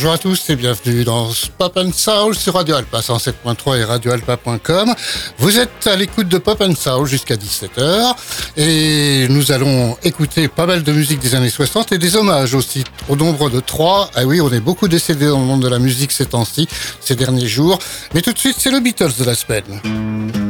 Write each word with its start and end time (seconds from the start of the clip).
Bonjour 0.00 0.14
à 0.14 0.18
tous 0.18 0.48
et 0.48 0.56
bienvenue 0.56 1.04
dans 1.04 1.28
Pop 1.58 1.76
and 1.76 1.92
Soul 1.92 2.34
sur 2.34 2.54
Radio 2.54 2.76
Alpa 2.76 3.00
107.3 3.00 3.80
et 3.80 3.84
radioalpa.com. 3.84 4.94
Vous 5.36 5.58
êtes 5.58 5.86
à 5.86 5.94
l'écoute 5.94 6.26
de 6.26 6.38
Pop 6.38 6.58
and 6.62 6.74
Soul 6.74 7.06
jusqu'à 7.06 7.34
17h 7.34 8.14
et 8.56 9.26
nous 9.28 9.52
allons 9.52 9.98
écouter 10.02 10.48
pas 10.48 10.64
mal 10.64 10.84
de 10.84 10.90
musique 10.90 11.18
des 11.18 11.34
années 11.34 11.50
60 11.50 11.92
et 11.92 11.98
des 11.98 12.16
hommages 12.16 12.54
aussi 12.54 12.82
au 13.10 13.16
nombre 13.16 13.50
de 13.50 13.60
trois. 13.60 14.10
Ah 14.14 14.24
oui, 14.24 14.40
on 14.40 14.50
est 14.50 14.60
beaucoup 14.60 14.88
décédés 14.88 15.26
dans 15.26 15.40
le 15.40 15.44
monde 15.44 15.62
de 15.62 15.68
la 15.68 15.78
musique 15.78 16.12
ces 16.12 16.24
temps-ci, 16.24 16.66
ces 17.02 17.14
derniers 17.14 17.46
jours. 17.46 17.78
Mais 18.14 18.22
tout 18.22 18.32
de 18.32 18.38
suite, 18.38 18.56
c'est 18.58 18.70
le 18.70 18.80
Beatles 18.80 19.12
de 19.18 19.24
la 19.24 19.34
semaine. 19.34 20.49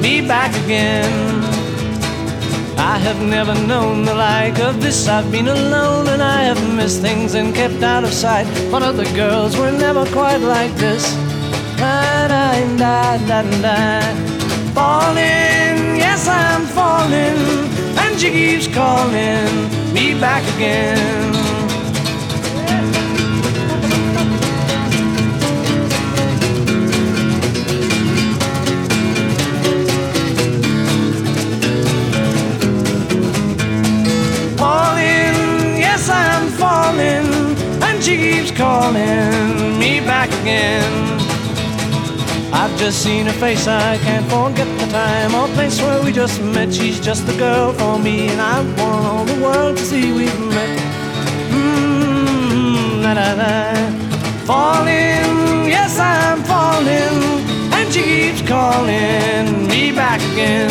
me 0.00 0.26
back 0.26 0.54
again. 0.64 1.44
I 2.78 2.98
have 2.98 3.20
never 3.22 3.54
known 3.66 4.04
the 4.04 4.14
like 4.14 4.58
of 4.58 4.80
this. 4.80 5.08
I've 5.08 5.30
been 5.30 5.48
alone 5.48 6.08
and 6.08 6.22
I 6.22 6.42
have 6.42 6.60
missed 6.74 7.00
things 7.00 7.34
and 7.34 7.54
kept 7.54 7.82
out 7.82 8.04
of 8.04 8.12
sight. 8.12 8.46
But 8.70 8.82
other 8.82 9.04
girls 9.14 9.56
were 9.56 9.72
never 9.72 10.04
quite 10.06 10.38
like 10.38 10.74
this. 10.76 11.04
Da 11.76 12.28
da 12.28 13.42
da. 13.62 14.00
Falling, 14.74 15.96
yes 15.96 16.28
I'm 16.28 16.66
falling, 16.66 17.38
and 17.98 18.20
she 18.20 18.30
keeps 18.30 18.66
calling 18.66 19.48
me 19.94 20.18
back 20.18 20.42
again. 20.56 21.45
Keeps 38.46 38.58
calling 38.58 39.78
me 39.78 40.00
back 40.00 40.28
again. 40.42 40.92
I've 42.52 42.76
just 42.78 43.02
seen 43.02 43.26
her 43.26 43.32
face, 43.32 43.66
I 43.66 43.98
can't 43.98 44.26
forget 44.26 44.68
the 44.78 44.86
time 44.92 45.34
or 45.34 45.48
place 45.54 45.80
where 45.80 46.02
we 46.02 46.12
just 46.12 46.40
met. 46.42 46.72
She's 46.72 47.00
just 47.00 47.26
the 47.26 47.36
girl 47.38 47.72
for 47.72 47.98
me, 47.98 48.28
and 48.28 48.40
I 48.40 48.62
want 48.80 49.06
all 49.06 49.24
the 49.24 49.40
world 49.42 49.76
to 49.78 49.84
see 49.84 50.12
we've 50.12 50.40
met. 50.40 50.78
Mmm, 51.50 53.02
la 53.02 53.12
la 53.12 53.32
la. 53.40 53.74
Falling, 54.44 55.68
yes, 55.68 55.98
I'm 55.98 56.42
falling, 56.44 57.18
and 57.72 57.92
she 57.92 58.02
keeps 58.02 58.42
calling 58.48 59.66
me 59.68 59.92
back 59.92 60.20
again. 60.32 60.70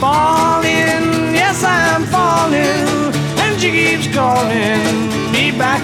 Falling, 0.00 1.34
yes, 1.34 1.62
I'm 1.64 2.04
falling 2.04 2.96
and 3.38 3.60
she 3.60 3.70
keeps 3.70 4.14
calling 4.14 5.15
me 5.36 5.50
back. 5.58 5.82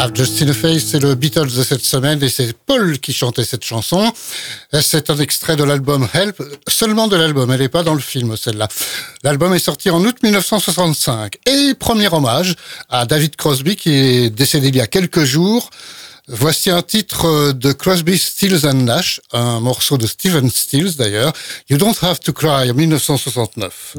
I've 0.00 0.14
Just 0.14 0.40
a 0.42 0.52
Face, 0.52 0.86
c'est 0.86 1.00
le 1.00 1.16
Beatles 1.16 1.50
de 1.56 1.62
cette 1.64 1.84
semaine 1.84 2.22
et 2.22 2.28
c'est 2.28 2.52
Paul 2.52 3.00
qui 3.00 3.12
chantait 3.12 3.44
cette 3.44 3.64
chanson. 3.64 4.12
C'est 4.80 5.10
un 5.10 5.18
extrait 5.18 5.56
de 5.56 5.64
l'album 5.64 6.08
Help, 6.14 6.40
seulement 6.68 7.08
de 7.08 7.16
l'album, 7.16 7.50
elle 7.50 7.60
n'est 7.60 7.68
pas 7.68 7.82
dans 7.82 7.94
le 7.94 8.00
film 8.00 8.36
celle-là. 8.36 8.68
L'album 9.24 9.52
est 9.54 9.58
sorti 9.58 9.90
en 9.90 10.04
août 10.04 10.16
1965 10.22 11.38
et 11.46 11.74
premier 11.74 12.08
hommage 12.12 12.54
à 12.88 13.06
David 13.06 13.34
Crosby 13.34 13.74
qui 13.74 13.90
est 13.90 14.30
décédé 14.30 14.68
il 14.68 14.76
y 14.76 14.80
a 14.80 14.86
quelques 14.86 15.24
jours. 15.24 15.68
Voici 16.30 16.68
un 16.68 16.82
titre 16.82 17.52
de 17.52 17.72
Crosby, 17.72 18.18
Stills 18.18 18.66
and 18.66 18.84
Nash, 18.84 19.22
un 19.32 19.60
morceau 19.60 19.96
de 19.96 20.06
Stephen 20.06 20.50
Stills 20.50 20.96
d'ailleurs, 20.98 21.32
You 21.70 21.78
Don't 21.78 21.96
Have 22.02 22.20
to 22.20 22.34
Cry 22.34 22.70
en 22.70 22.74
1969. 22.74 23.94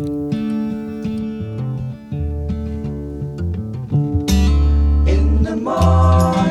In 5.08 5.44
the 5.44 5.56
morning, 5.56 6.49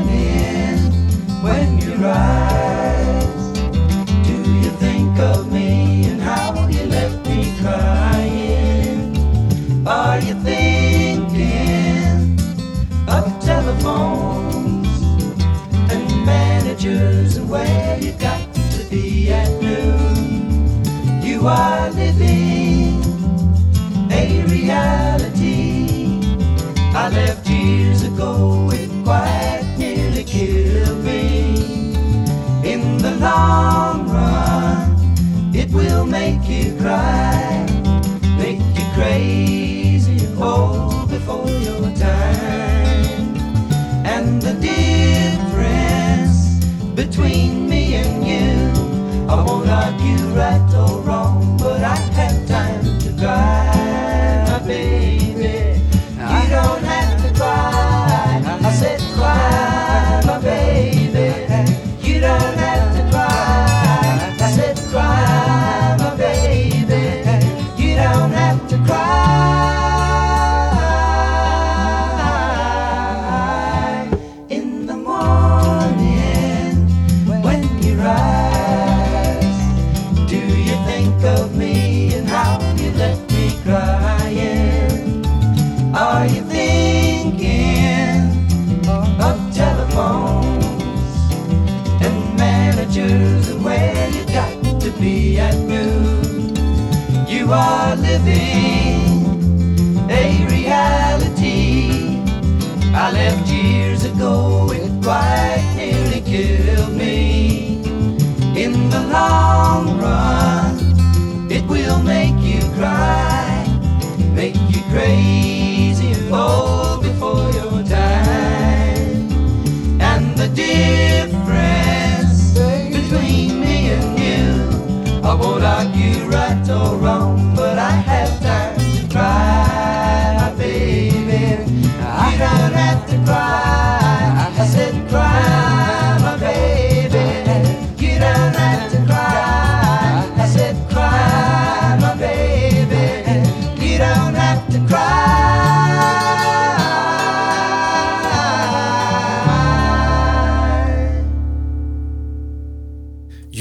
are 21.49 21.91
living 21.91 23.03
a 24.13 24.45
reality 24.49 26.21
I 26.95 27.09
left 27.11 27.49
years 27.49 28.03
ago. 28.03 28.71
It 28.73 28.91
quite 29.05 29.75
nearly 29.79 30.25
killed 30.25 31.05
me. 31.05 31.95
In 32.65 32.99
the 32.99 33.13
long 33.21 34.09
run, 34.11 34.97
it 35.55 35.71
will 35.71 36.05
make 36.05 36.47
you 36.49 36.77
cry, 36.77 37.67
make 38.37 38.61
you 38.77 38.85
crazy, 38.95 40.27
oh, 40.39 41.07
before 41.09 41.49
your 41.49 41.91
time. 41.97 43.37
And 44.05 44.43
the 44.43 44.55
difference 44.55 46.37
between 46.95 47.69
me 47.69 47.95
and 47.95 48.27
you. 48.27 48.69
I 49.31 49.43
won't 49.43 49.69
argue 49.69 50.25
right 50.35 50.68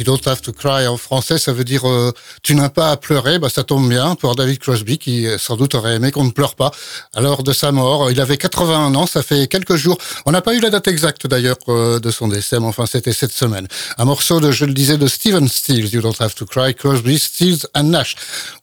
Don't 0.08 0.26
Have 0.26 0.42
to 0.42 0.54
Cry 0.54 0.88
en 0.88 0.96
français, 0.96 1.38
ça 1.38 1.52
veut 1.52 1.66
dire 1.66 1.86
euh, 1.86 2.14
Tu 2.42 2.56
n'as 2.56 2.70
pas 2.70 2.92
à 2.92 2.98
pleurer. 2.98 3.40
Bah, 3.40 3.50
ça 3.50 3.66
tombe 3.66 3.90
bien 3.90 4.16
pour 4.16 4.36
David 4.36 4.60
Crosby 4.60 4.98
qui 4.98 5.28
euh, 5.28 5.38
sans 5.38 5.58
doute 5.58 5.76
aurait 5.76 5.96
aimé 5.96 6.12
qu'on 6.12 6.24
ne 6.24 6.32
pleure 6.32 6.56
pas. 6.56 6.72
l'heure 7.14 7.44
de 7.44 7.52
sa 7.52 7.74
mort, 7.74 8.10
il 8.10 8.22
avait 8.22 8.38
81 8.38 8.96
ans, 8.96 9.06
ça 9.06 9.22
fait 9.22 9.48
quelques 9.48 9.76
jours. 9.76 9.98
On 10.26 10.32
n'a 10.32 10.42
pas 10.42 10.54
eu 10.54 10.62
la 10.62 10.70
date 10.70 10.88
exacte 10.88 11.28
d'ailleurs 11.28 11.58
euh, 11.68 12.00
de 12.00 12.10
son 12.10 12.30
décès, 12.30 12.58
mais 12.62 12.68
enfin 12.68 12.86
c'était 12.86 13.12
cette 13.12 13.34
semaine. 13.34 13.68
Un 13.98 14.06
morceau 14.06 14.40
de, 14.40 14.50
je 14.50 14.64
le 14.64 14.74
disais, 14.74 14.98
de 14.98 15.08
Steven 15.08 15.46
Stills, 15.50 15.90
You 15.90 16.00
Don't 16.00 16.16
Have 16.22 16.36
to 16.36 16.46
Cry, 16.46 16.74
Crosby, 16.74 17.20
Stills 17.20 17.68
and 17.76 17.84
Nash. 17.84 18.16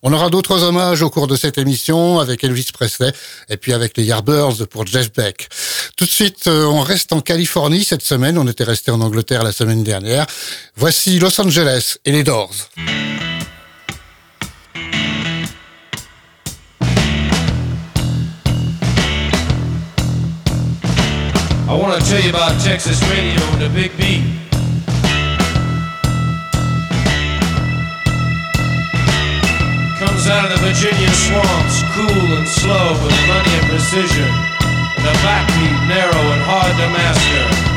On 0.03 0.15
aura 0.15 0.31
d'autres 0.31 0.63
hommages 0.63 1.03
au 1.03 1.11
cours 1.11 1.27
de 1.27 1.37
cette 1.37 1.59
émission 1.59 2.21
avec 2.21 2.43
Elvis 2.43 2.69
Presley 2.73 3.13
et 3.51 3.59
puis 3.59 3.75
avec 3.75 3.99
les 3.99 4.05
Yardbirds 4.05 4.67
pour 4.71 4.87
Jeff 4.87 5.13
Beck. 5.13 5.51
Tout 5.99 6.07
de 6.07 6.11
suite, 6.11 6.47
on 6.47 6.81
reste 6.81 7.13
en 7.13 7.21
Californie 7.21 7.85
cette 7.85 8.03
semaine. 8.03 8.39
On 8.39 8.49
était 8.49 8.65
resté 8.65 8.91
en 8.91 9.03
Angleterre 9.03 9.43
la 9.43 9.53
semaine 9.53 9.85
dernière. 9.85 10.27
Voici 10.77 11.19
Los 11.19 11.34
Angeles 11.39 11.99
et 12.05 12.13
les 12.13 12.23
Doors. 12.23 12.71
I 21.67 21.77
want 21.77 22.01
to 22.01 22.09
tell 22.09 22.21
you 22.21 22.31
about 22.31 22.61
Texas 22.61 23.01
radio 23.11 23.43
and 23.53 23.63
the 23.63 23.69
big 23.71 23.97
beat. 23.97 24.23
Comes 29.99 30.29
out 30.29 30.45
of 30.45 30.51
the 30.53 30.61
Virginia 30.63 31.11
swamps, 31.11 31.83
cool 31.95 32.37
and 32.37 32.47
slow 32.47 32.93
with 33.03 33.17
money 33.27 33.51
and 33.59 33.67
precision. 33.71 34.31
And 34.97 35.05
the 35.05 35.15
backbeat 35.25 35.89
narrow 35.89 36.33
and 36.33 36.43
hard 36.43 36.77
to 36.77 36.89
master. 36.91 37.74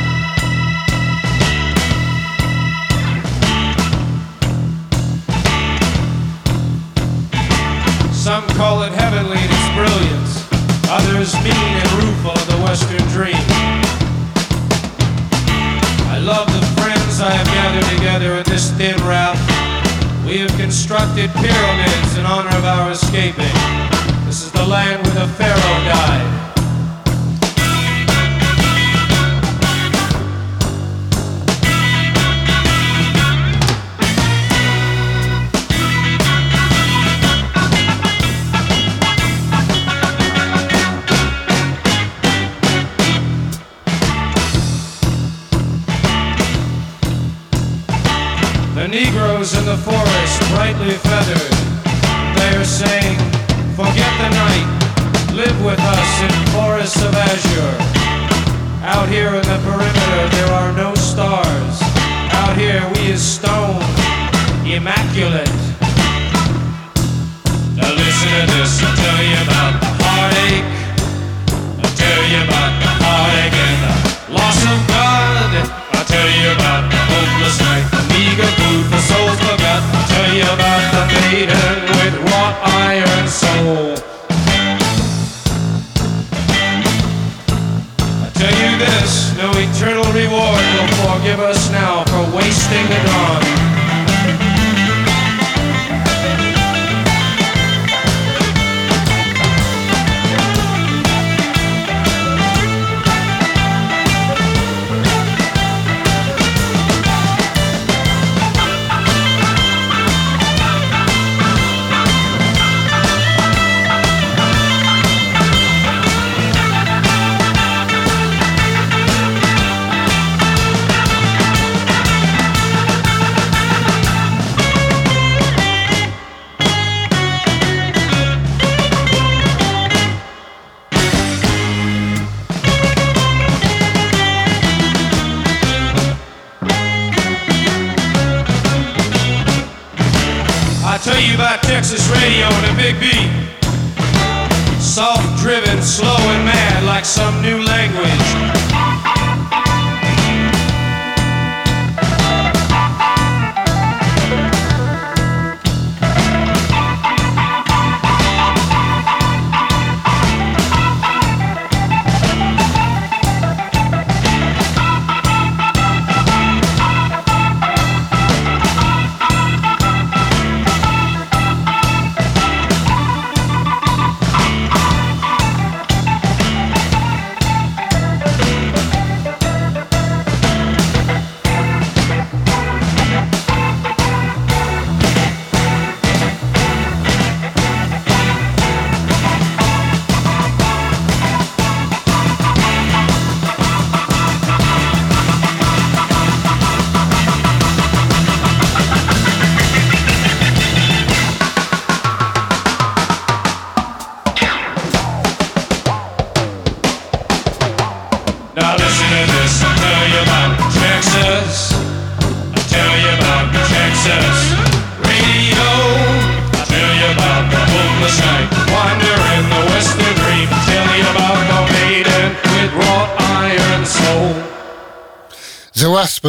Some 8.27 8.45
call 8.59 8.83
it 8.83 8.91
heavenly 8.91 9.37
in 9.37 9.47
its 9.47 9.69
brilliance, 9.71 10.43
others 10.91 11.33
mean 11.47 11.55
and 11.55 11.91
rueful 11.93 12.31
of 12.31 12.45
the 12.47 12.57
Western 12.57 12.99
dream. 13.15 13.39
I 16.11 16.19
love 16.19 16.45
the 16.51 16.59
friends 16.75 17.21
I 17.21 17.31
have 17.31 17.47
gathered 17.47 17.87
together 17.95 18.35
in 18.35 18.43
this 18.43 18.69
thin 18.71 18.99
route. 19.07 19.39
We 20.27 20.39
have 20.39 20.51
constructed 20.59 21.31
pyramids 21.39 22.17
in 22.17 22.25
honor 22.25 22.53
of 22.57 22.65
our 22.65 22.91
escaping. 22.91 23.55
This 24.25 24.43
is 24.43 24.51
the 24.51 24.65
land 24.65 25.07
where 25.07 25.25
the 25.25 25.27
Pharaoh 25.39 25.79
died. 25.87 26.56
In 49.47 49.63
the 49.63 49.77
forest, 49.77 50.41
brightly 50.51 50.91
feathered. 51.07 51.57
They 52.35 52.57
are 52.57 52.65
saying, 52.65 53.17
forget 53.77 54.11
the 54.19 54.29
night, 54.35 54.67
live 55.33 55.63
with 55.63 55.79
us 55.79 56.21
in 56.21 56.31
forests 56.51 57.01
of 57.01 57.15
azure. 57.15 57.77
Out 58.83 59.07
here 59.07 59.29
in 59.29 59.41
the 59.43 59.59
perimeter, 59.63 60.35
there 60.35 60.51
are 60.51 60.73
no 60.73 60.93
stars. 60.95 61.79
Out 62.33 62.57
here, 62.57 62.83
we 62.95 63.13
is 63.13 63.21
stone, 63.21 63.81
immaculate. 64.65 65.86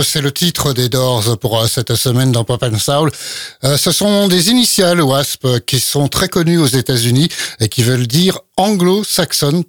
C'est 0.02 0.20
le 0.20 0.32
titre 0.32 0.72
des 0.72 0.88
Doors 0.88 1.38
pour 1.38 1.58
euh, 1.58 1.66
cette 1.66 1.94
semaine 1.94 2.32
dans 2.32 2.44
Pop 2.44 2.62
and 2.62 2.78
Soul. 2.78 3.10
Euh, 3.64 3.76
ce 3.76 3.92
sont 3.92 4.28
des 4.28 4.50
initiales 4.50 5.00
WASP 5.00 5.64
qui 5.66 5.80
sont 5.80 6.08
très 6.08 6.28
connues 6.28 6.58
aux 6.58 6.66
États-Unis 6.66 7.28
et 7.60 7.68
qui 7.68 7.82
veulent 7.82 8.06
dire 8.06 8.38
anglo-saxon 8.56 9.64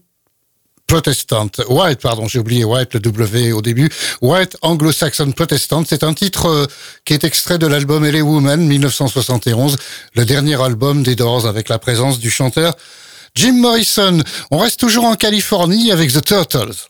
Protestant. 0.88 1.52
White, 1.70 2.02
pardon, 2.02 2.28
j'ai 2.28 2.40
oublié 2.40 2.64
White, 2.64 2.96
le 2.96 3.00
W 3.00 3.52
au 3.52 3.62
début. 3.62 3.90
White 4.22 4.58
Anglo-Saxon 4.64 5.32
Protestant, 5.34 5.84
c'est 5.88 6.04
un 6.04 6.16
titre 6.16 6.48
euh, 6.48 6.66
qui 7.06 7.14
est 7.14 7.24
extrait 7.24 7.60
de 7.60 7.68
l'album 7.68 8.04
LA 8.04 8.22
Woman 8.24 8.66
1971, 8.66 9.78
le 10.16 10.26
dernier 10.26 10.60
album 10.60 11.04
des 11.04 11.16
Doors 11.16 11.46
avec 11.46 11.70
la 11.70 11.78
présence 11.78 12.18
du 12.18 12.32
chanteur 12.32 12.76
Jim 13.36 13.54
Morrison. 13.54 14.24
On 14.50 14.58
reste 14.58 14.80
toujours 14.80 15.06
en 15.06 15.16
Californie 15.16 15.92
avec 15.92 16.12
The 16.12 16.26
Turtles. 16.26 16.90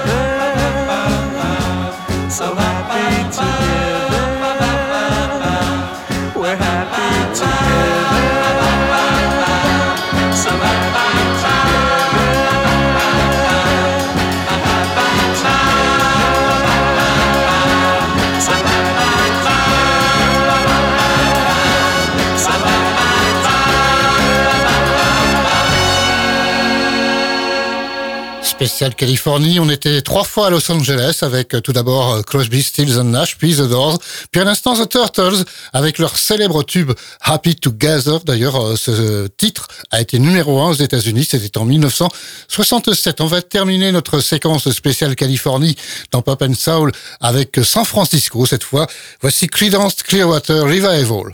Spécial 28.71 28.95
Californie, 28.95 29.59
on 29.59 29.69
était 29.69 30.01
trois 30.01 30.23
fois 30.23 30.47
à 30.47 30.49
Los 30.49 30.71
Angeles 30.71 31.19
avec 31.23 31.53
euh, 31.53 31.59
tout 31.59 31.73
d'abord 31.73 32.13
euh, 32.13 32.21
Crosby, 32.21 32.63
Stills 32.63 32.97
and 32.97 33.03
Nash, 33.03 33.37
puis 33.37 33.53
The 33.53 33.67
Doors, 33.67 33.99
puis 34.31 34.39
à 34.39 34.45
l'instant 34.45 34.81
The 34.81 34.87
Turtles 34.87 35.43
avec 35.73 35.99
leur 35.99 36.17
célèbre 36.17 36.63
tube 36.63 36.93
Happy 37.19 37.57
Together. 37.57 38.21
D'ailleurs, 38.23 38.55
euh, 38.55 38.75
ce 38.77 39.27
titre 39.27 39.67
a 39.91 39.99
été 39.99 40.19
numéro 40.19 40.61
un 40.61 40.69
aux 40.69 40.73
États-Unis, 40.73 41.25
c'était 41.25 41.57
en 41.57 41.65
1967. 41.65 43.19
On 43.19 43.25
va 43.25 43.41
terminer 43.41 43.91
notre 43.91 44.21
séquence 44.21 44.71
spéciale 44.71 45.15
Californie 45.15 45.75
dans 46.11 46.21
Pop 46.21 46.41
and 46.41 46.53
Soul 46.55 46.93
avec 47.19 47.59
San 47.63 47.83
Francisco 47.83 48.45
cette 48.45 48.63
fois. 48.63 48.87
Voici 49.19 49.47
Creedence 49.47 49.95
Clearwater 49.95 50.63
Revival. 50.63 51.33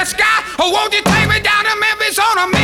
The 0.00 0.06
sky. 0.06 0.44
Oh, 0.58 0.70
won't 0.70 0.94
you 0.94 1.02
take 1.02 1.28
me 1.28 1.40
down 1.40 1.64
to 1.64 1.76
Memphis 1.76 2.18
on 2.18 2.38
a 2.38 2.59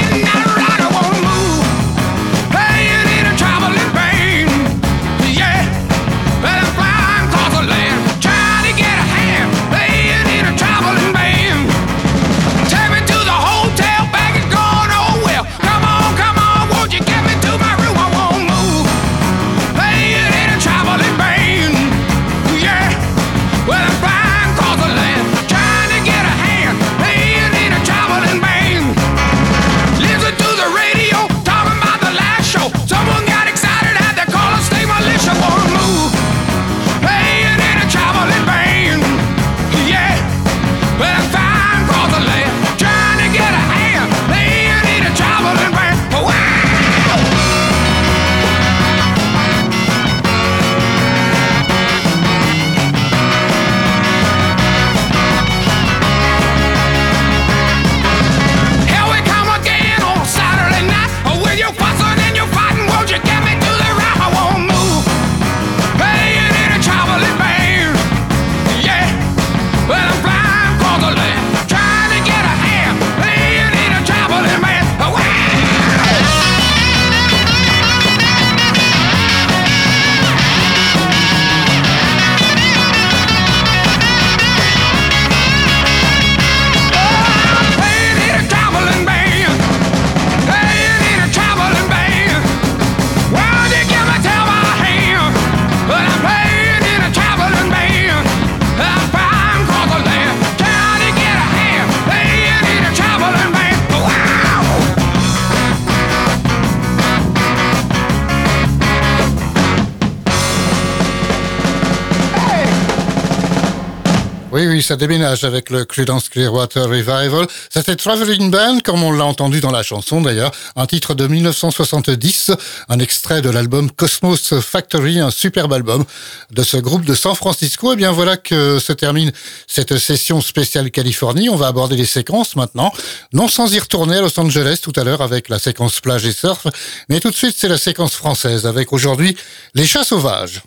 Oui, 114.57 114.66
oui, 114.66 114.83
ça 114.83 114.97
déménage 114.97 115.45
avec 115.45 115.69
le 115.69 115.85
Creedence 115.85 116.31
Clearwater 116.31 116.85
Revival. 116.85 117.47
C'était 117.69 117.95
Traveling 117.95 118.51
Band, 118.51 118.79
comme 118.83 119.03
on 119.03 119.12
l'a 119.12 119.27
entendu 119.27 119.61
dans 119.61 119.71
la 119.71 119.83
chanson 119.83 120.23
d'ailleurs, 120.23 120.51
un 120.77 120.87
titre 120.87 121.12
de 121.12 121.27
1970, 121.27 122.53
un 122.88 122.99
extrait 122.99 123.42
de 123.42 123.51
l'album 123.51 123.90
Cosmos 123.90 124.59
Factory, 124.61 125.21
un 125.21 125.31
superbe 125.31 125.75
album 125.75 126.07
de 126.53 126.62
ce 126.62 126.79
groupe 126.79 127.05
de 127.05 127.14
San 127.14 127.35
Francisco. 127.35 127.92
Et 127.92 127.97
bien 127.97 128.12
voilà 128.12 128.38
que 128.38 128.79
se 128.79 128.95
termine 128.95 129.31
cette 129.66 129.99
session 129.99 130.40
spéciale 130.40 130.90
Californie. 130.90 131.51
On 131.51 131.57
va 131.57 131.66
aborder 131.66 131.97
les 131.97 132.07
séquences 132.07 132.57
maintenant, 132.57 132.95
non 133.35 133.49
sans 133.49 133.75
y 133.75 133.79
retourner 133.79 134.16
à 134.16 134.23
Los 134.23 134.40
Angeles 134.40 134.79
tout 134.83 134.95
à 134.97 135.05
l'heure 135.05 135.21
avec 135.21 135.51
la 135.51 135.59
séquence 135.59 136.01
plage 136.01 136.25
et 136.25 136.33
surf, 136.33 136.66
mais 137.11 137.21
tout 137.21 137.29
de 137.29 137.37
suite 137.37 137.57
c'est 137.59 137.69
la 137.69 137.77
séquence 137.77 138.14
française 138.14 138.64
avec 138.64 138.95
aujourd'hui 138.95 139.37
les 139.75 139.85
chats 139.85 140.05
sauvages. 140.05 140.62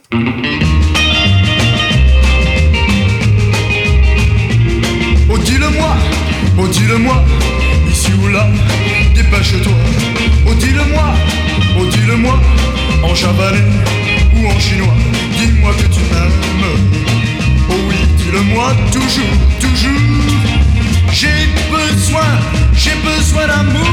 Oh 6.57 6.67
dis-le-moi, 6.67 7.23
ici 7.89 8.11
ou 8.23 8.27
là, 8.29 8.47
dépêche-toi. 9.15 9.73
Oh 10.47 10.53
dis-le-moi, 10.55 11.13
oh 11.79 11.85
dis-le-moi, 11.85 12.39
en 13.03 13.15
javanais 13.15 13.65
ou 14.35 14.47
en 14.47 14.59
chinois, 14.59 14.93
dis-moi 15.37 15.71
que 15.73 15.87
tu 15.93 15.99
m'aimes. 16.09 16.31
Oh 17.69 17.75
oui, 17.87 17.95
dis-le-moi 18.17 18.73
toujours, 18.91 19.35
toujours. 19.59 20.01
J'ai 21.11 21.47
besoin, 21.71 22.29
j'ai 22.75 22.95
besoin 23.03 23.47
d'amour. 23.47 23.87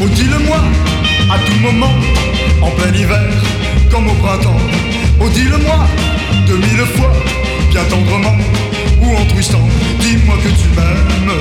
Oh 0.00 0.08
dis-le-moi, 0.14 0.60
à 1.30 1.38
tout 1.38 1.58
moment, 1.60 1.94
en 2.60 2.70
plein 2.70 2.92
hiver, 2.94 3.30
comme 3.90 4.08
au 4.08 4.14
printemps. 4.14 4.60
Oh 5.20 5.28
dis-le-moi, 5.28 5.86
de 6.46 6.54
mille 6.54 6.86
fois, 6.96 7.12
bien 7.70 7.84
tendrement, 7.84 8.36
ou 9.00 9.16
en 9.16 9.24
twistant, 9.26 9.68
dis-moi 10.00 10.36
que 10.42 10.48
tu 10.48 10.68
m'aimes. 10.76 11.32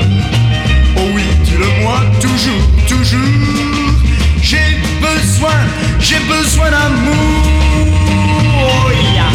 Oh 0.98 1.02
oui, 1.14 1.24
dis-le-moi 1.44 2.00
toujours, 2.20 2.64
toujours. 2.88 3.20
J'ai 4.42 4.78
besoin, 5.00 5.60
j'ai 6.00 6.20
besoin 6.28 6.70
d'amour. 6.72 7.44
Oh 8.64 8.92
yeah. 9.14 9.31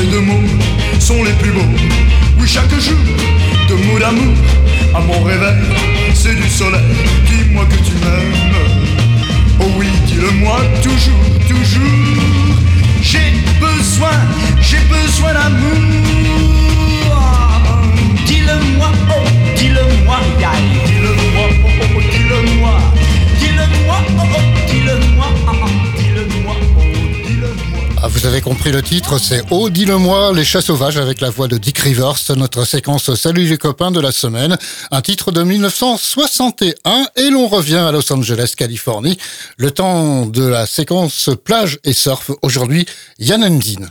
Ces 0.00 0.06
deux 0.06 0.20
mots 0.20 0.48
sont 0.98 1.22
les 1.22 1.32
plus 1.32 1.50
beaux. 1.50 1.72
Oui, 2.38 2.46
chaque 2.46 2.70
jour, 2.80 2.96
de 3.68 3.74
mots 3.74 3.98
d'amour, 3.98 4.34
à 4.94 5.00
mon 5.00 5.22
réveil, 5.24 5.56
c'est 6.14 6.34
du 6.34 6.48
soleil. 6.48 6.80
Vous 28.20 28.26
avez 28.26 28.42
compris 28.42 28.70
le 28.70 28.82
titre, 28.82 29.18
c'est 29.18 29.42
Oh, 29.50 29.70
dis-le-moi, 29.70 30.32
les 30.34 30.44
chats 30.44 30.60
sauvages 30.60 30.98
avec 30.98 31.22
la 31.22 31.30
voix 31.30 31.48
de 31.48 31.56
Dick 31.56 31.78
Rivers, 31.78 32.16
notre 32.36 32.66
séquence 32.66 33.14
Salut 33.14 33.44
les 33.44 33.56
copains 33.56 33.90
de 33.90 34.00
la 34.00 34.12
semaine, 34.12 34.58
un 34.90 35.00
titre 35.00 35.32
de 35.32 35.42
1961 35.42 37.06
et 37.16 37.30
l'on 37.30 37.48
revient 37.48 37.76
à 37.76 37.92
Los 37.92 38.12
Angeles, 38.12 38.52
Californie, 38.56 39.16
le 39.56 39.70
temps 39.70 40.26
de 40.26 40.44
la 40.44 40.66
séquence 40.66 41.30
plage 41.44 41.78
et 41.84 41.94
surf. 41.94 42.30
Aujourd'hui, 42.42 42.84
Yann 43.18 43.42
Endine. 43.42 43.88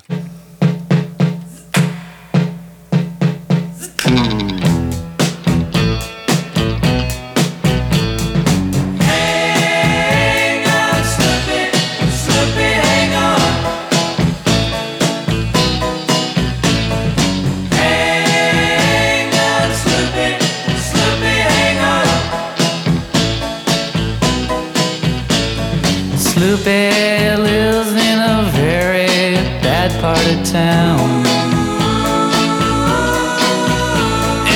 Town. 30.51 30.99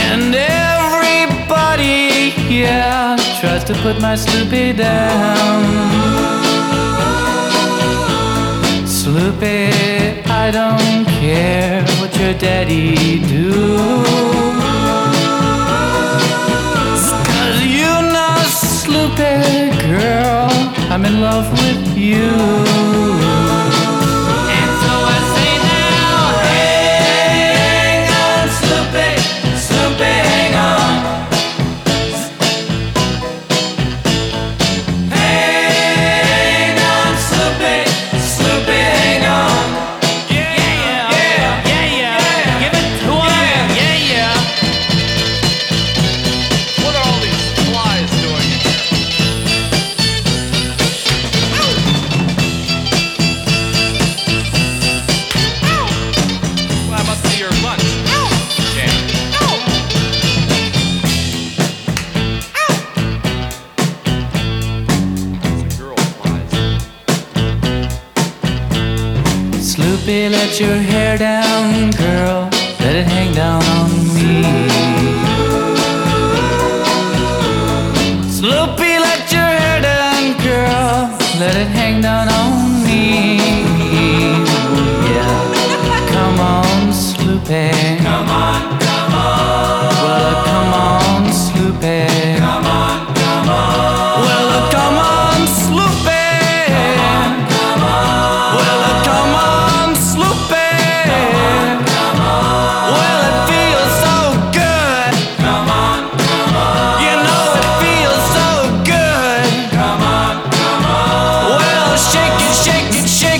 And 0.09 0.33
everybody, 0.33 2.33
yeah, 2.49 3.15
tries 3.39 3.63
to 3.65 3.73
put 3.83 4.01
my 4.01 4.15
Sloopy 4.15 4.75
down. 4.75 5.63
Sloopy, 8.87 10.25
I 10.27 10.49
don't 10.49 11.05
care 11.21 11.83
what 11.99 12.17
your 12.19 12.33
daddy 12.33 13.19
do. 13.27 13.52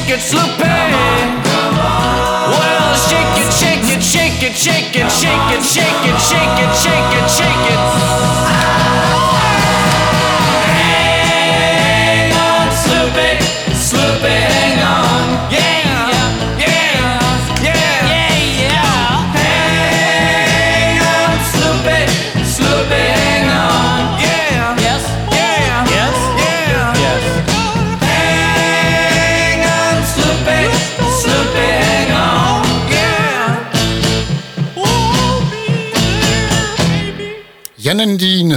Shake 0.04 0.16
it, 0.16 0.20
Sloopy. 0.20 0.64
Well, 2.50 2.96
shake 3.08 3.38
it, 3.40 3.54
shake 3.54 3.96
it, 3.96 4.04
shake 4.04 4.44
it, 4.44 4.56
shake 4.56 4.96
it, 4.96 5.10
shake 5.10 5.52
it, 5.52 5.64
shake 5.64 6.06
it, 6.06 6.20
shake 6.20 6.60
it, 6.60 6.76
shake 6.76 7.14
it, 7.16 7.30
shake 7.30 7.48
it. 7.48 7.53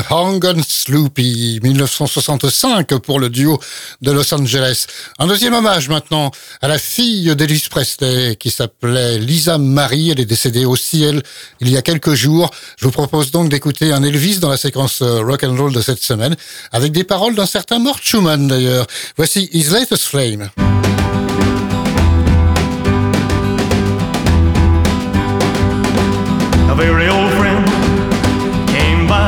Hang 0.09 0.45
on 0.45 0.63
Sloopy, 0.63 1.61
1965 1.63 2.99
pour 2.99 3.19
le 3.19 3.29
duo 3.29 3.59
de 4.03 4.13
Los 4.13 4.33
Angeles. 4.33 4.87
Un 5.19 5.27
deuxième 5.27 5.55
hommage 5.55 5.89
maintenant 5.89 6.31
à 6.63 6.69
la 6.69 6.79
fille 6.79 7.35
d'Elvis 7.35 7.67
Presley 7.69 8.37
qui 8.37 8.51
s'appelait 8.51 9.19
Lisa 9.19 9.59
Marie. 9.59 10.11
Elle 10.11 10.21
est 10.21 10.27
décédée 10.27 10.65
aussi, 10.65 11.03
elle, 11.03 11.23
il 11.61 11.71
y 11.71 11.77
a 11.77 11.83
quelques 11.83 12.15
jours. 12.15 12.51
Je 12.79 12.85
vous 12.85 12.93
propose 12.93 13.31
donc 13.31 13.49
d'écouter 13.49 13.93
un 13.93 14.03
Elvis 14.03 14.39
dans 14.39 14.51
la 14.51 14.57
séquence 14.57 15.03
euh, 15.03 15.23
rock 15.23 15.43
and 15.45 15.57
roll 15.57 15.73
de 15.73 15.81
cette 15.81 16.03
semaine 16.03 16.37
avec 16.73 16.93
des 16.93 17.05
paroles 17.05 17.35
d'un 17.35 17.47
certain 17.47 17.79
Mort 17.79 17.99
Schumann 18.01 18.47
d'ailleurs. 18.47 18.87
Voici 19.17 19.49
His 19.53 19.71
Latest 19.71 20.05
Flame. 20.05 20.51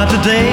Today 0.09 0.53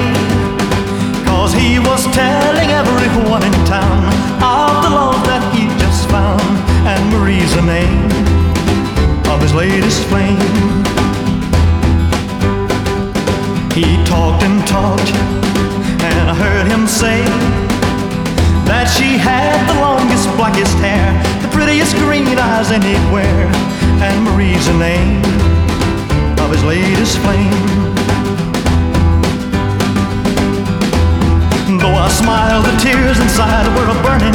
Cause 1.24 1.52
he 1.52 1.78
was 1.78 2.04
telling 2.12 2.70
everyone 2.70 3.42
in 3.42 3.52
town 3.64 4.04
Of 4.40 4.72
the 4.84 4.90
love 4.90 5.20
that 5.26 5.42
he 5.54 5.66
just 5.80 6.08
found 6.08 6.42
And 6.84 7.00
Marie's 7.12 7.54
the 7.54 7.62
name 7.62 8.06
of 9.32 9.40
his 9.42 9.52
latest 9.54 10.04
flame 10.08 10.38
He 13.72 13.96
talked 14.04 14.42
and 14.44 14.60
talked 14.66 15.10
And 16.04 16.30
I 16.30 16.34
heard 16.34 16.66
him 16.68 16.86
say 16.86 17.24
That 18.70 18.86
she 18.86 19.18
had 19.18 19.56
the 19.68 19.80
longest, 19.80 20.28
blackest 20.36 20.76
hair 20.78 21.06
The 21.42 21.48
prettiest 21.48 21.96
green 21.96 22.38
eyes 22.38 22.70
anywhere 22.70 23.48
And 24.04 24.24
Marie's 24.24 24.66
the 24.66 24.78
name 24.78 25.36
of 26.46 26.52
his 26.52 26.62
latest 26.62 27.18
flame. 27.18 27.95
Smiled, 32.26 32.64
the 32.64 32.76
tears 32.82 33.20
inside 33.20 33.70
were 33.78 33.86
burning. 34.02 34.34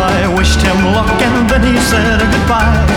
I 0.00 0.32
wished 0.34 0.64
him 0.64 0.80
luck 0.96 1.12
and 1.20 1.44
then 1.44 1.60
he 1.60 1.76
said 1.92 2.24
goodbye. 2.24 2.88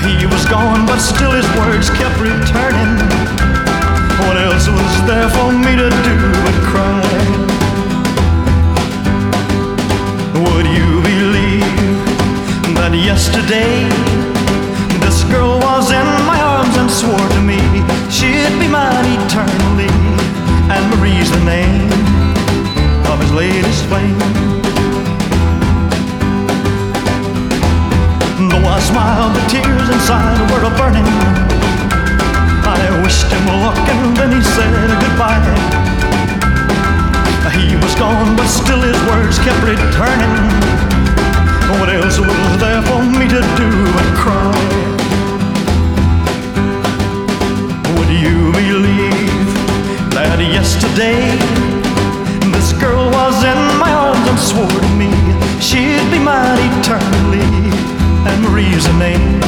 He 0.00 0.24
was 0.24 0.46
gone, 0.46 0.86
but 0.86 0.96
still 0.96 1.32
his 1.32 1.44
words 1.60 1.90
kept 1.90 2.16
returning. 2.24 2.96
What 4.24 4.40
else 4.40 4.64
was 4.66 4.94
there 5.04 5.28
for 5.28 5.52
me 5.52 5.76
to 5.76 5.90
do 6.08 6.16
but 6.40 6.56
cry? 6.72 7.04
Would 10.40 10.66
you 10.72 10.88
believe 11.04 12.00
that 12.80 12.96
yesterday? 12.96 13.92
This 15.04 15.22
girl 15.24 15.60
was 15.60 15.92
in 15.92 16.08
my 16.24 16.40
arms 16.40 16.74
and 16.80 16.90
swore 16.90 17.28
to 17.36 17.42
me 17.44 17.60
she'd 18.08 18.56
be 18.58 18.68
mine 18.68 19.04
eternally. 19.20 20.01
And 20.74 20.88
Marie's 20.90 21.30
the 21.30 21.44
name 21.44 21.92
of 23.12 23.20
his 23.20 23.30
latest 23.30 23.84
flame. 23.92 24.18
Though 28.48 28.66
I 28.76 28.80
smiled, 28.80 29.36
the 29.36 29.44
tears 29.52 29.88
inside 29.92 30.40
were 30.50 30.64
a 30.64 30.72
burning. 30.80 31.04
I 32.64 32.80
wished 33.04 33.28
him 33.28 33.46
luck 33.60 33.76
and 33.92 34.16
then 34.16 34.32
he 34.32 34.40
said 34.40 34.88
goodbye. 35.04 35.44
He 37.52 37.76
was 37.76 37.94
gone, 37.96 38.34
but 38.34 38.48
still 38.48 38.80
his 38.80 38.96
words 39.12 39.38
kept 39.38 39.60
returning. 39.62 40.34
What 41.78 41.90
else 41.90 42.18
was 42.18 42.60
there 42.60 42.80
for 42.88 43.02
me 43.02 43.28
to 43.28 43.42
do 43.60 43.68
but 43.92 44.08
cry? 44.16 45.01
Yesterday 50.52 51.24
this 52.52 52.72
girl 52.74 53.10
was 53.10 53.42
in 53.42 53.60
my 53.80 53.92
arms 53.92 54.28
and 54.28 54.38
swore 54.38 54.68
to 54.68 54.92
me 55.00 55.10
she'd 55.62 56.10
be 56.10 56.18
mine 56.18 56.58
eternally? 56.80 57.40
And 58.28 58.42
Marie's 58.42 58.84
the 58.84 58.98
name 58.98 59.40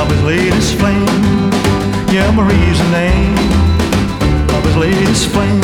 of 0.00 0.08
his 0.10 0.22
latest 0.22 0.74
flame. 0.76 1.06
Yeah, 2.14 2.30
Marie's 2.36 2.78
the 2.78 2.90
name 2.90 3.34
of 4.56 4.64
his 4.64 4.76
latest 4.76 5.28
flame. 5.28 5.60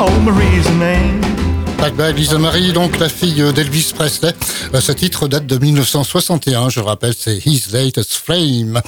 Oh, 0.00 0.12
Marie's 0.24 0.66
the 0.66 0.78
name. 0.78 1.31
Back 1.82 1.96
by 1.96 2.12
Lisa 2.12 2.38
Marie, 2.38 2.72
donc 2.72 3.00
la 3.00 3.08
fille 3.08 3.42
d'Elvis 3.52 3.92
Presley. 3.92 4.32
Euh, 4.72 4.80
Ce 4.80 4.92
titre 4.92 5.26
date 5.26 5.48
de 5.48 5.58
1961, 5.58 6.68
je 6.70 6.78
rappelle, 6.78 7.12
c'est 7.12 7.44
His 7.44 7.64
Latest 7.72 8.12
Flame. 8.12 8.80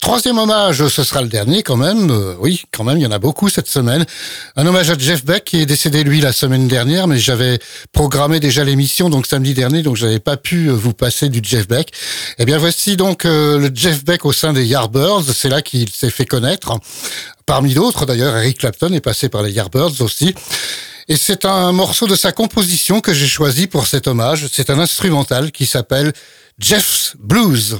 Troisième 0.00 0.38
hommage, 0.38 0.88
ce 0.88 1.04
sera 1.04 1.20
le 1.20 1.28
dernier 1.28 1.62
quand 1.62 1.76
même. 1.76 2.10
Euh, 2.10 2.36
oui, 2.40 2.62
quand 2.72 2.84
même, 2.84 2.96
il 2.96 3.02
y 3.02 3.06
en 3.06 3.10
a 3.10 3.18
beaucoup 3.18 3.50
cette 3.50 3.68
semaine. 3.68 4.06
Un 4.56 4.66
hommage 4.66 4.88
à 4.88 4.96
Jeff 4.96 5.26
Beck 5.26 5.44
qui 5.44 5.60
est 5.60 5.66
décédé 5.66 6.02
lui 6.04 6.22
la 6.22 6.32
semaine 6.32 6.68
dernière, 6.68 7.06
mais 7.06 7.18
j'avais 7.18 7.58
programmé 7.92 8.40
déjà 8.40 8.64
l'émission 8.64 9.10
donc 9.10 9.26
samedi 9.26 9.52
dernier, 9.52 9.82
donc 9.82 9.96
j'avais 9.96 10.18
pas 10.18 10.38
pu 10.38 10.68
euh, 10.68 10.72
vous 10.72 10.94
passer 10.94 11.28
du 11.28 11.40
Jeff 11.42 11.68
Beck. 11.68 11.92
Eh 12.38 12.46
bien 12.46 12.56
voici 12.56 12.96
donc 12.96 13.24
le 13.24 13.70
Jeff 13.74 14.06
Beck 14.06 14.24
au 14.24 14.32
sein 14.32 14.54
des 14.54 14.64
Yardbirds. 14.64 15.24
C'est 15.34 15.50
là 15.50 15.60
qu'il 15.60 15.90
s'est 15.90 16.08
fait 16.08 16.24
connaître. 16.24 16.72
Parmi 17.44 17.74
d'autres 17.74 18.06
d'ailleurs, 18.06 18.34
Eric 18.38 18.56
Clapton 18.56 18.94
est 18.94 19.02
passé 19.02 19.28
par 19.28 19.42
les 19.42 19.52
Yardbirds 19.52 20.00
aussi. 20.00 20.34
Et 21.08 21.16
c'est 21.16 21.46
un 21.46 21.72
morceau 21.72 22.06
de 22.06 22.14
sa 22.14 22.32
composition 22.32 23.00
que 23.00 23.14
j'ai 23.14 23.26
choisi 23.26 23.66
pour 23.66 23.86
cet 23.86 24.06
hommage. 24.06 24.46
C'est 24.52 24.68
un 24.68 24.78
instrumental 24.78 25.52
qui 25.52 25.64
s'appelle 25.64 26.12
Jeff's 26.58 27.14
Blues. 27.18 27.78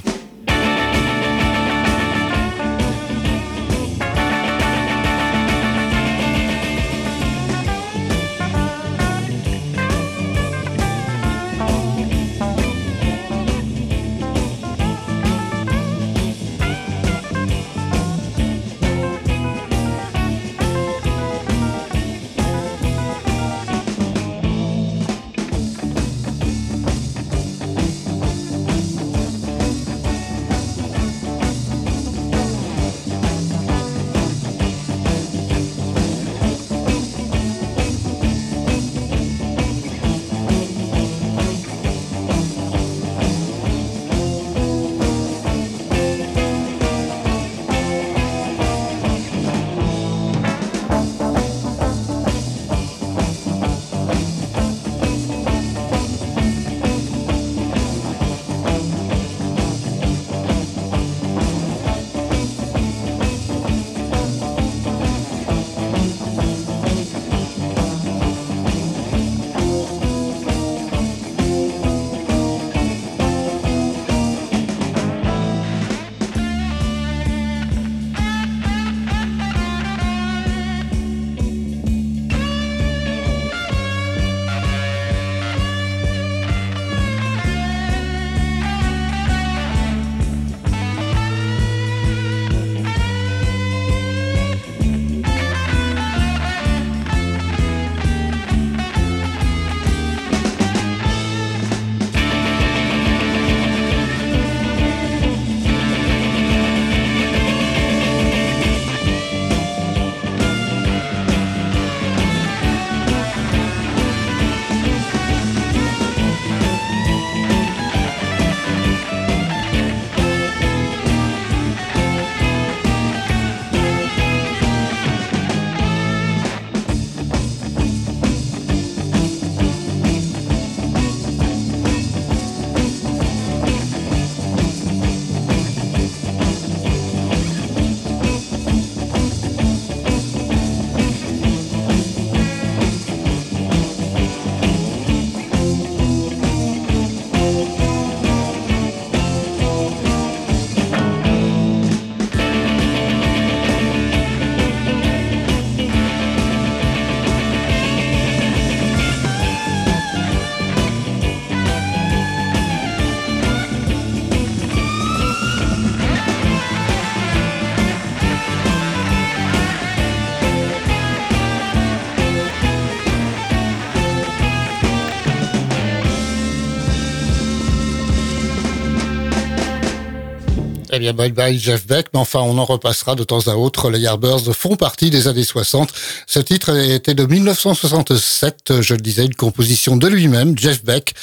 Eh 180.99 181.01
bien, 181.01 181.13
bye 181.13 181.31
bye 181.31 181.57
Jeff 181.57 181.87
Beck, 181.87 182.07
mais 182.13 182.19
enfin, 182.19 182.41
on 182.41 182.57
en 182.57 182.65
repassera 182.65 183.15
de 183.15 183.23
temps 183.23 183.47
à 183.47 183.55
autre. 183.55 183.89
Les 183.89 183.99
Yardbirds 183.99 184.53
font 184.53 184.75
partie 184.75 185.09
des 185.09 185.29
années 185.29 185.45
60. 185.45 185.93
Ce 186.27 186.39
titre 186.39 186.77
était 186.77 187.13
de 187.13 187.25
1967, 187.25 188.81
je 188.81 188.95
le 188.95 188.99
disais, 188.99 189.23
une 189.23 189.33
composition 189.33 189.95
de 189.95 190.09
lui-même, 190.09 190.57
Jeff 190.57 190.83
Beck, 190.83 191.13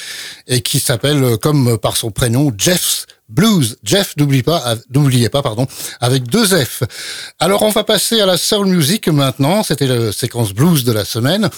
et 0.47 0.61
qui 0.61 0.79
s'appelle, 0.79 1.23
euh, 1.23 1.37
comme 1.37 1.77
par 1.77 1.95
son 1.95 2.09
prénom, 2.09 2.51
Jeff's 2.57 3.05
Blues. 3.29 3.77
Jeff, 3.83 4.15
n'oublie 4.17 4.41
pas, 4.41 4.77
n'oubliez 4.91 5.29
pas, 5.29 5.43
pardon, 5.43 5.67
avec 6.01 6.23
deux 6.23 6.47
F. 6.47 6.81
Alors, 7.37 7.61
on 7.61 7.69
va 7.69 7.83
passer 7.83 8.19
à 8.19 8.25
la 8.25 8.37
soul 8.37 8.65
music 8.65 9.07
maintenant. 9.09 9.61
C'était 9.61 9.85
la 9.85 10.11
séquence 10.11 10.53
blues 10.53 10.85
de 10.85 10.91
la 10.91 11.05
semaine. 11.05 11.51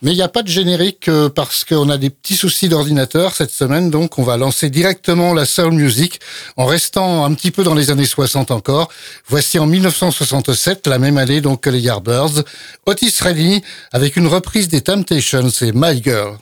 Mais 0.00 0.12
il 0.12 0.14
n'y 0.14 0.22
a 0.22 0.28
pas 0.28 0.44
de 0.44 0.48
générique 0.48 1.08
euh, 1.08 1.28
parce 1.28 1.64
qu'on 1.64 1.90
a 1.90 1.98
des 1.98 2.10
petits 2.10 2.36
soucis 2.36 2.68
d'ordinateur 2.68 3.34
cette 3.34 3.50
semaine, 3.50 3.90
donc 3.90 4.18
on 4.20 4.22
va 4.22 4.36
lancer 4.36 4.70
directement 4.70 5.34
la 5.34 5.44
soul 5.44 5.72
music 5.72 6.20
en 6.56 6.66
restant 6.66 7.24
un 7.24 7.34
petit 7.34 7.50
peu 7.50 7.64
dans 7.64 7.74
les 7.74 7.90
années 7.90 8.04
60 8.06 8.52
encore. 8.52 8.90
Voici 9.26 9.58
en 9.58 9.66
1967, 9.66 10.86
la 10.86 11.00
même 11.00 11.18
année 11.18 11.40
donc 11.40 11.62
que 11.62 11.70
les 11.70 11.80
Yardbirds, 11.80 12.44
Otis 12.86 13.14
Redding 13.20 13.60
avec 13.92 14.16
une 14.16 14.28
reprise 14.28 14.68
des 14.68 14.82
Temptations, 14.82 15.50
c'est 15.50 15.72
My 15.74 16.00
Girl. 16.00 16.38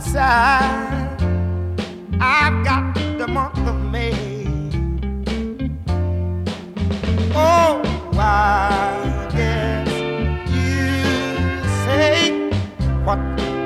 Outside. 0.00 1.22
I've 2.20 2.64
got 2.64 2.94
the 3.18 3.28
month 3.28 3.58
of 3.68 3.76
May. 3.92 4.14
Oh, 7.34 7.82
I 8.14 9.28
guess 9.30 9.90
you 10.56 10.88
say 11.84 12.48
what 13.04 13.18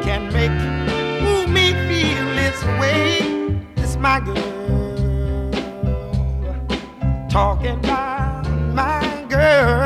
can 0.02 0.32
make 0.32 0.50
ooh, 1.22 1.46
me 1.46 1.70
feel 1.86 2.26
this 2.34 2.60
way. 2.80 3.20
It's 3.76 3.96
my 3.96 4.18
girl 4.18 5.50
talking 7.30 7.78
about 7.78 8.48
my 8.74 9.24
girl. 9.28 9.83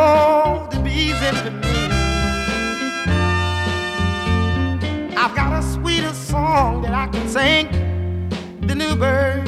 Oh, 0.00 0.68
the 0.70 0.78
bees 0.80 1.20
into 1.28 1.50
me. 1.50 1.78
I've 5.16 5.34
got 5.36 5.52
a 5.58 5.62
sweeter 5.62 6.14
song 6.14 6.82
that 6.82 6.94
I 6.94 7.06
can 7.08 7.28
sing, 7.28 7.66
the 8.66 8.74
new 8.74 8.96
birds 8.96 9.39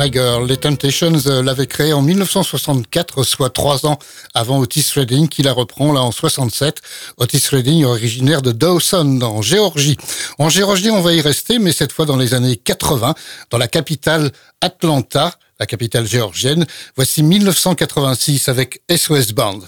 My 0.00 0.10
Girl, 0.10 0.46
les 0.46 0.56
Temptations 0.56 1.12
euh, 1.26 1.42
l'avaient 1.42 1.66
créé 1.66 1.92
en 1.92 2.00
1964, 2.00 3.22
soit 3.22 3.50
trois 3.50 3.84
ans 3.84 3.98
avant 4.32 4.58
Otis 4.58 4.86
Redding, 4.94 5.28
qui 5.28 5.42
la 5.42 5.52
reprend 5.52 5.92
là 5.92 6.00
en 6.00 6.10
67. 6.10 6.80
Otis 7.18 7.42
Redding, 7.50 7.84
originaire 7.84 8.40
de 8.40 8.50
Dawson, 8.50 9.20
en 9.20 9.42
Géorgie. 9.42 9.98
En 10.38 10.48
Géorgie, 10.48 10.88
on 10.88 11.02
va 11.02 11.12
y 11.12 11.20
rester, 11.20 11.58
mais 11.58 11.72
cette 11.72 11.92
fois 11.92 12.06
dans 12.06 12.16
les 12.16 12.32
années 12.32 12.56
80, 12.56 13.14
dans 13.50 13.58
la 13.58 13.68
capitale 13.68 14.32
Atlanta, 14.62 15.34
la 15.58 15.66
capitale 15.66 16.06
géorgienne. 16.06 16.64
Voici 16.96 17.22
1986 17.22 18.48
avec 18.48 18.80
SOS 18.90 19.32
Band. 19.34 19.60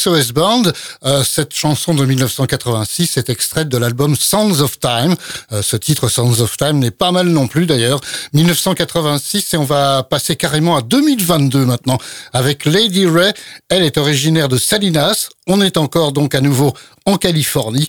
SOS 0.00 0.32
Band. 0.32 0.62
Euh, 1.04 1.22
cette 1.24 1.54
chanson 1.54 1.94
de 1.94 2.04
1986 2.06 3.18
est 3.18 3.28
extraite 3.28 3.68
de 3.68 3.76
l'album 3.76 4.16
Sounds 4.16 4.60
of 4.62 4.80
Time. 4.80 5.14
Euh, 5.52 5.62
ce 5.62 5.76
titre 5.76 6.08
Sounds 6.08 6.40
of 6.40 6.56
Time 6.56 6.78
n'est 6.78 6.90
pas 6.90 7.12
mal 7.12 7.28
non 7.28 7.46
plus 7.46 7.66
d'ailleurs. 7.66 8.00
1986 8.32 9.54
et 9.54 9.56
on 9.58 9.64
va 9.64 10.02
passer 10.02 10.36
carrément 10.36 10.76
à 10.76 10.82
2022 10.82 11.66
maintenant 11.66 11.98
avec 12.32 12.64
Lady 12.64 13.06
Ray. 13.06 13.32
Elle 13.68 13.82
est 13.82 13.98
originaire 13.98 14.48
de 14.48 14.56
Salinas. 14.56 15.28
On 15.46 15.60
est 15.60 15.76
encore 15.76 16.12
donc 16.12 16.34
à 16.34 16.40
nouveau 16.40 16.72
en 17.04 17.16
Californie. 17.16 17.88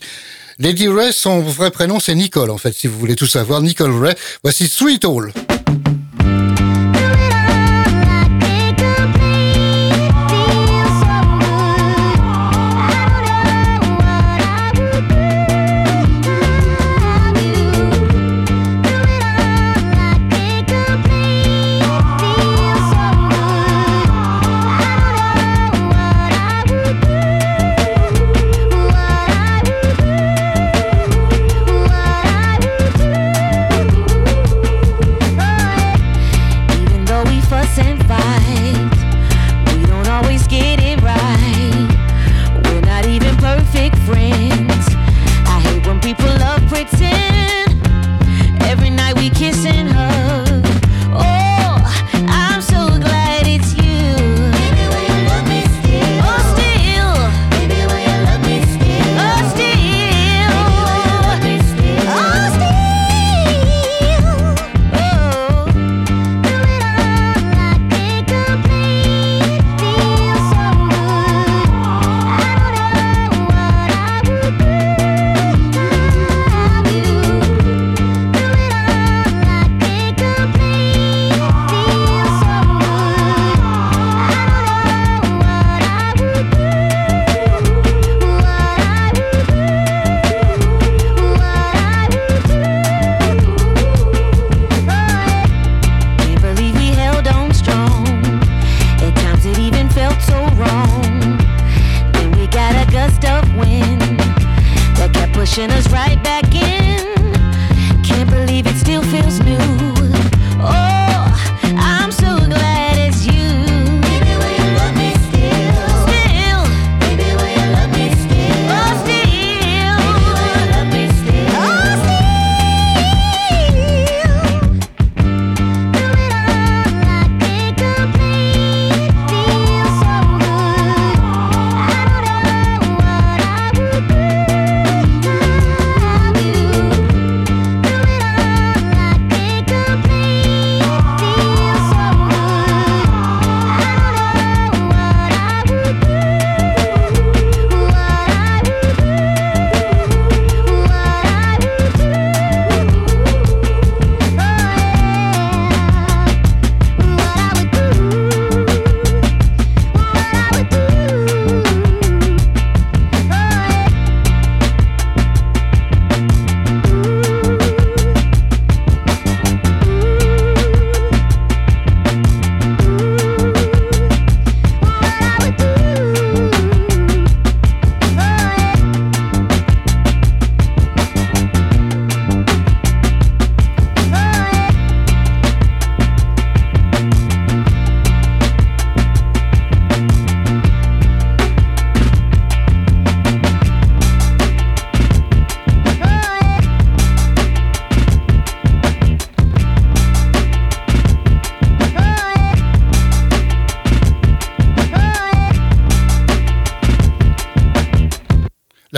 Lady 0.58 0.88
Ray, 0.88 1.12
son 1.12 1.40
vrai 1.40 1.70
prénom 1.70 1.98
c'est 1.98 2.14
Nicole 2.14 2.50
en 2.50 2.58
fait, 2.58 2.72
si 2.72 2.88
vous 2.88 2.98
voulez 2.98 3.16
tout 3.16 3.26
savoir. 3.26 3.62
Nicole 3.62 3.98
Ray. 3.98 4.14
Voici 4.42 4.68
Sweet 4.68 5.06
Hall. 5.06 5.32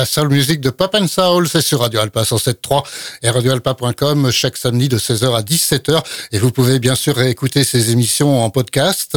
Soul 0.05 0.29
music 0.29 0.61
de 0.61 0.71
Pop 0.71 0.95
and 0.95 1.07
Soul. 1.07 1.49
C'est 1.49 1.63
sur 1.63 1.81
Radio 1.81 2.01
Alpa 2.01 2.23
107.3 2.23 2.83
et 3.23 3.31
radioalpa.com 3.31 4.33
chaque 4.33 4.57
samedi 4.57 4.89
de 4.89 4.99
16h 4.99 5.37
à 5.37 5.43
17h. 5.43 6.03
Et 6.33 6.39
vous 6.39 6.51
pouvez 6.51 6.81
bien 6.81 6.97
sûr 6.97 7.15
réécouter 7.15 7.63
ces 7.63 7.93
émissions 7.93 8.43
en 8.43 8.51
podcast. 8.51 9.17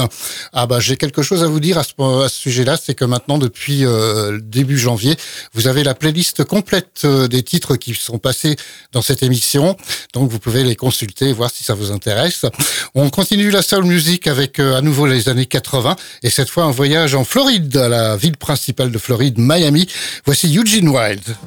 Ah 0.54 0.68
bah, 0.68 0.80
j'ai 0.80 0.96
quelque 0.96 1.24
chose 1.24 1.44
à 1.44 1.48
vous 1.48 1.60
dire 1.60 1.80
à 1.80 1.84
ce, 1.84 2.28
sujet-là. 2.30 2.78
C'est 2.78 2.94
que 2.94 3.06
maintenant, 3.06 3.40
depuis 3.40 3.86
euh, 3.86 4.40
début 4.42 4.78
janvier, 4.78 5.16
vous 5.54 5.68
avez 5.68 5.84
la 5.84 5.96
playlist 5.96 6.44
complète 6.44 7.02
euh, 7.06 7.28
des 7.28 7.42
titres 7.42 7.76
qui 7.76 7.96
sont 7.96 8.20
passés 8.20 8.56
dans 8.92 9.02
cette 9.02 9.24
émission. 9.24 9.76
Donc, 10.14 10.30
vous 10.30 10.40
pouvez 10.40 10.64
les 10.64 10.76
consulter 10.76 11.34
voir 11.34 11.50
si 11.50 11.64
ça 11.64 11.74
vous 11.74 11.92
intéresse. 11.92 12.46
On 12.94 13.10
continue 13.10 13.50
la 13.50 13.64
soul 13.64 13.86
music 13.86 14.28
avec 14.28 14.60
euh, 14.60 14.78
à 14.78 14.82
nouveau 14.82 15.08
les 15.08 15.28
années 15.28 15.48
80 15.48 15.96
et 16.22 16.30
cette 16.30 16.50
fois 16.50 16.66
un 16.66 16.72
voyage 16.72 17.16
en 17.16 17.24
Floride, 17.24 17.76
à 17.78 17.90
la 17.90 18.16
ville 18.16 18.38
principale 18.38 18.92
de 18.92 18.98
Floride, 19.00 19.40
Miami. 19.40 19.88
Voici 20.26 20.48
Eugene 20.68 20.90
Wilde. 20.92 21.38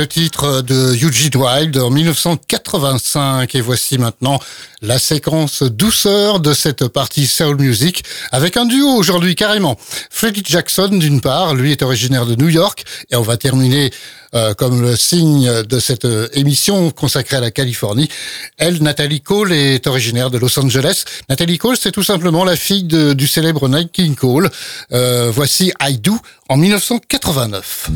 Le 0.00 0.06
titre 0.06 0.62
de 0.62 0.94
Eugene 0.94 1.36
Wild 1.36 1.76
en 1.76 1.90
1985. 1.90 3.54
Et 3.54 3.60
voici 3.60 3.98
maintenant 3.98 4.40
la 4.80 4.98
séquence 4.98 5.62
douceur 5.62 6.40
de 6.40 6.54
cette 6.54 6.88
partie 6.88 7.26
soul 7.26 7.60
music 7.60 8.02
avec 8.32 8.56
un 8.56 8.64
duo 8.64 8.88
aujourd'hui 8.94 9.34
carrément. 9.34 9.76
Freddie 10.08 10.42
Jackson 10.42 10.88
d'une 10.88 11.20
part, 11.20 11.54
lui 11.54 11.72
est 11.72 11.82
originaire 11.82 12.24
de 12.24 12.34
New 12.34 12.48
York 12.48 12.84
et 13.10 13.16
on 13.16 13.20
va 13.20 13.36
terminer 13.36 13.90
euh, 14.34 14.54
comme 14.54 14.80
le 14.80 14.96
signe 14.96 15.64
de 15.64 15.78
cette 15.78 16.06
euh, 16.06 16.28
émission 16.32 16.90
consacrée 16.90 17.36
à 17.36 17.40
la 17.40 17.50
Californie. 17.50 18.08
Elle, 18.56 18.82
Nathalie 18.82 19.20
Cole, 19.20 19.52
est 19.52 19.86
originaire 19.86 20.30
de 20.30 20.38
Los 20.38 20.58
Angeles. 20.58 21.04
Nathalie 21.28 21.58
Cole, 21.58 21.76
c'est 21.76 21.92
tout 21.92 22.04
simplement 22.04 22.44
la 22.44 22.56
fille 22.56 22.84
du 22.84 23.26
célèbre 23.26 23.68
Nat 23.68 23.84
King 23.92 24.14
Cole. 24.14 24.48
Euh, 24.92 25.30
voici 25.30 25.72
I 25.82 25.98
Do 25.98 26.16
en 26.48 26.56
1989. 26.56 27.90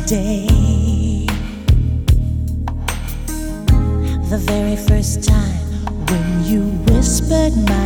Yesterday? 0.00 0.46
The 4.28 4.38
very 4.38 4.76
first 4.76 5.24
time 5.24 5.56
when 6.06 6.44
you 6.44 6.62
whispered 6.92 7.56
my 7.68 7.79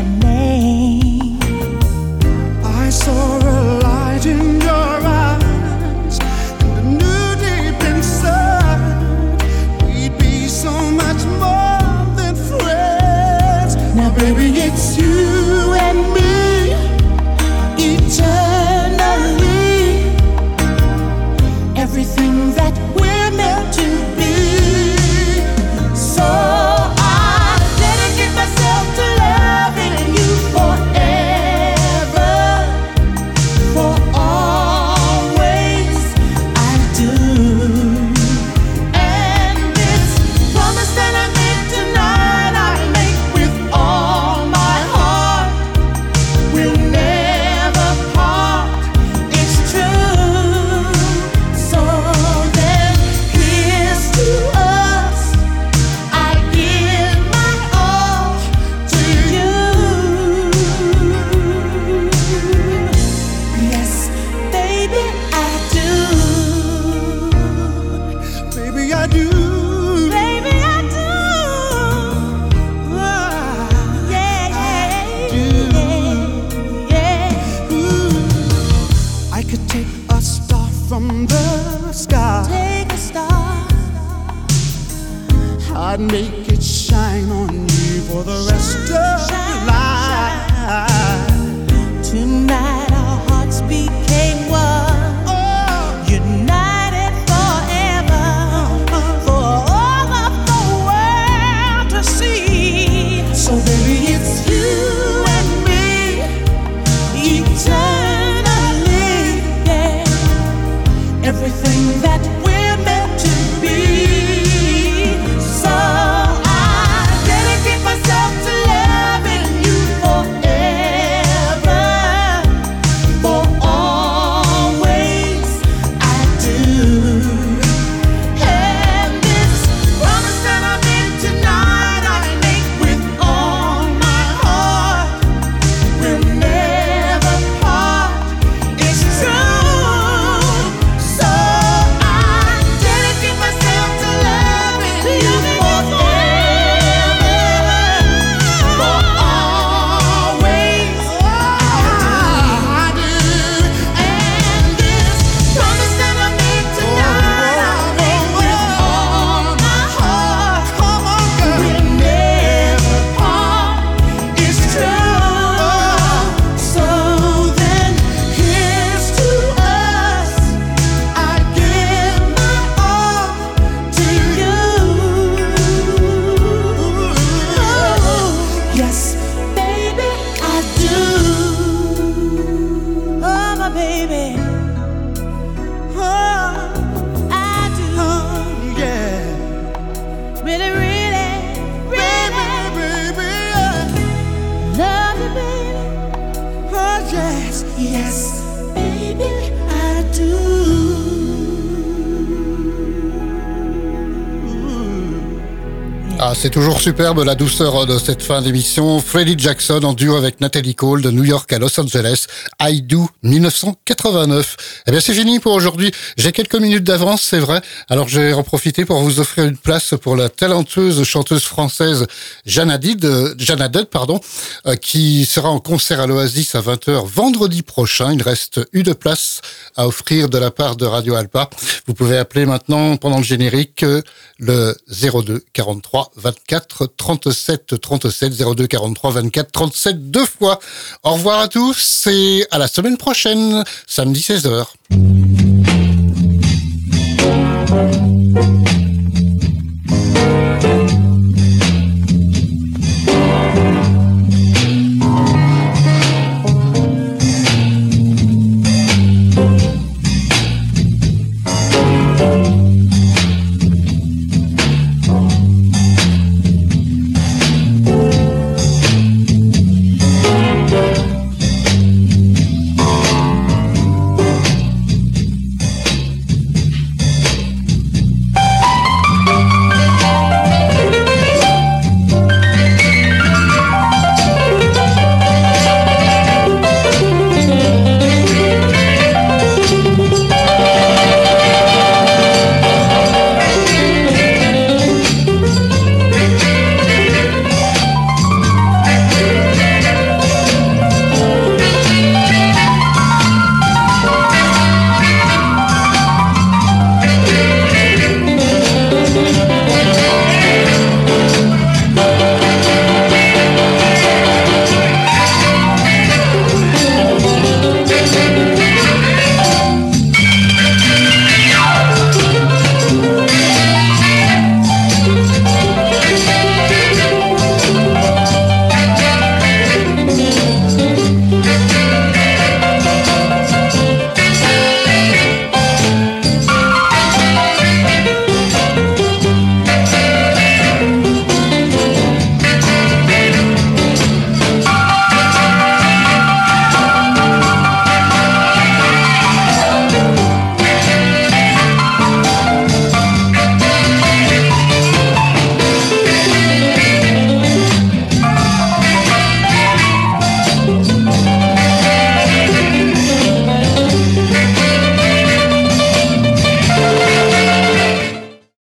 c'est 206.45 206.51
toujours 206.51 206.83
superbe 206.83 207.25
la 207.25 207.35
douceur 207.35 207.87
de 207.87 207.97
cette 207.97 208.23
fin 208.23 208.43
d'émission. 208.43 209.01
Freddie 209.01 209.37
Jackson 209.39 209.81
en 209.83 209.95
duo 209.95 210.15
avec 210.15 210.43
Natalie 210.43 210.75
Cole 210.75 211.01
de 211.01 211.11
New 211.11 211.25
York 211.25 211.51
à 211.55 211.59
Los 211.59 211.81
Angeles. 211.81 212.27
I 212.61 212.83
Do 212.83 213.09
1989. 213.23 214.83
Eh 214.87 214.91
bien, 214.91 215.01
c'est 215.01 215.15
fini 215.15 215.39
pour 215.39 215.55
aujourd'hui. 215.55 215.91
J'ai 216.19 216.33
quelques 216.33 216.57
minutes 216.57 216.85
d'avance, 216.85 217.23
c'est 217.23 217.39
vrai. 217.39 217.63
Alors, 217.89 218.09
j'ai 218.09 218.35
en 218.35 218.43
profité 218.43 218.85
pour 218.85 219.01
vous 219.01 219.21
offrir 219.21 219.47
une 219.47 219.57
place 219.57 219.95
pour 220.03 220.17
la 220.17 220.29
talentueuse 220.29 221.03
chanteuse 221.05 221.45
française 221.45 222.07
Jeanne 222.45 222.71
Hadid, 222.71 223.03
euh, 223.07 223.85
pardon, 223.91 224.21
euh, 224.67 224.77
qui 224.77 225.25
sera 225.25 225.49
en 225.49 225.61
concert 225.61 226.01
à 226.01 226.07
l'Oasis 226.07 226.55
à 226.57 226.61
20h 226.61 227.07
vendredi 227.07 227.63
prochain. 227.63 228.13
Il 228.13 228.23
reste 228.23 228.61
une 228.75 228.95
place 228.95 229.41
à 229.77 229.87
offrir 229.87 230.29
de 230.29 230.37
la 230.37 230.51
part 230.51 230.77
de 230.77 230.85
Radio 230.85 231.15
Alpa. 231.15 231.49
Vous 231.87 231.95
pouvez 231.95 232.19
appeler 232.19 232.45
maintenant 232.45 232.99
pendant 232.99 233.17
le 233.17 233.25
générique 233.25 233.83
euh, 233.83 234.03
le 234.39 234.77
02 234.91 235.43
43 235.55 236.13
24 236.35 236.87
37 236.97 237.81
37 237.81 238.33
02 238.57 238.67
43 238.67 239.11
24 239.11 239.53
37 239.53 240.11
deux 240.11 240.27
fois. 240.27 240.59
Au 241.03 241.13
revoir 241.13 241.41
à 241.41 241.49
tous 241.49 242.07
et 242.11 242.47
à 242.51 242.59
la 242.59 242.69
semaine 242.69 242.97
prochaine, 242.97 243.65
samedi 243.87 244.21
16h. 244.21 245.64